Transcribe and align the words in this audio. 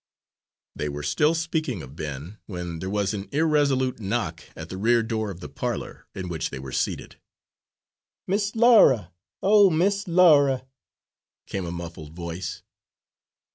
They 0.75 0.89
were 0.89 1.03
still 1.03 1.35
speaking 1.35 1.83
of 1.83 1.95
Ben, 1.95 2.39
when 2.47 2.79
there 2.79 2.89
was 2.89 3.13
an 3.13 3.29
irresolute 3.31 3.99
knock 3.99 4.43
at 4.55 4.69
the 4.69 4.77
rear 4.77 5.03
door 5.03 5.29
of 5.29 5.41
the 5.41 5.47
parlour, 5.47 6.07
in 6.15 6.27
which 6.27 6.49
they 6.49 6.57
were 6.57 6.71
seated. 6.71 7.17
"Miss 8.25 8.55
Laura, 8.55 9.13
O 9.43 9.69
Miss 9.69 10.07
Laura," 10.07 10.65
came 11.45 11.67
a 11.67 11.71
muffled 11.71 12.13
voice. 12.15 12.63